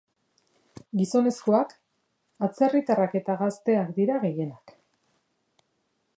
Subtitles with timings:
[1.01, 1.75] Gizonezkoak,
[2.47, 4.77] atzerritarrak eta gazteak dira gehienak.